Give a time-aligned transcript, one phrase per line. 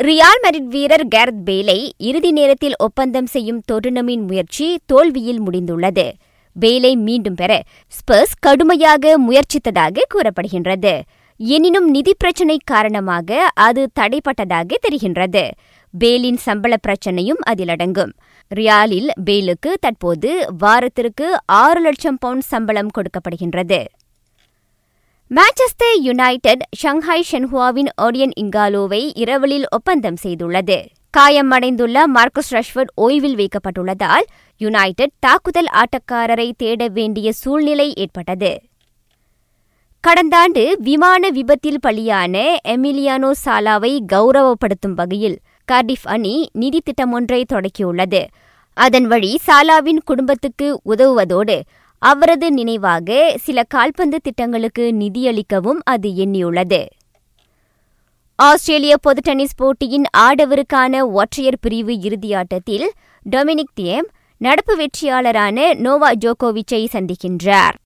[0.00, 6.12] ரியால் merit வீரர் Gareth பேலை இறுதி நேரத்தில் ஒப்பந்தம் செய்யும் தொருணமின் முயற்சி தோல்வியில் முடிந்துள்ளது.
[6.60, 11.00] பேலை மீண்டும் பெற ஸ்பர்ஸ் கடுமையாக முயற்சித்ததாக கூறப்படுகின்றது.
[11.36, 15.50] எனினும் நிதி பிரச்சினை காரணமாக அது தடைப்பட்டதாக தெரிகின்றது.
[16.00, 18.12] பேலின் சம்பள பிரச்சனையும் அதில் அடங்கும்.
[18.54, 23.84] ரியாலில் பேலுக்கு தற்போது வாரத்திற்கு ஆறு லட்சம் பவுண்ட் சம்பளம் கொடுக்கப்படுகின்றது.
[25.34, 30.86] மான்செஸ்டர் யுனைடெட் ஷங்காய் ஷென்ஹுவாவின் ஓடியன் இங்காலோவை இரவலில் ஒப்பந்தம் செய்துள்ளது.
[31.18, 38.60] காயமடைந்துள்ள மார்க்கஸ் ரஷ்வர்ட் ஓய்வில் வைக்கப்பட்டுள்ளதால் யுனைடெட் தாக்குதல் ஆட்டக்காரரை தேட வேண்டிய சூழ்நிலை ஏற்பட்டது.
[40.00, 45.38] கடந்த ஆண்டு விமான விபத்தில் பலியான எமிலியானோ சாலாவை கௌரவப்படுத்தும் வகையில்
[45.72, 48.24] கார்டிஃப் அணி நிதி திட்டம் ஒன்றை தொடக்கியுள்ளது.
[48.72, 51.60] அதன் வழி சாலாவின் குடும்பத்துக்கு உதவுவதோடு
[52.06, 56.80] அவரது நினைவாக சில கால்பந்து திட்டங்களுக்கு நிதியளிக்கவும் அது எண்ணியுள்ளது.
[58.34, 62.86] ஆஸ்திரேலிய பொது டென்னிஸ் போட்டியின் ஆடவருக்கான ஒற்றையர் பிரிவு இறுதியாட்டத்தில்
[63.36, 67.74] டொமினிக் தியேம் நடப்பு வெற்றியாளரான நோவா ஜோகோவிச்சை சந்திக்கின்றார்.